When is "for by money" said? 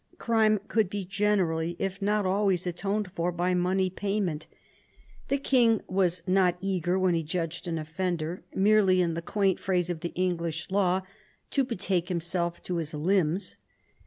3.11-3.87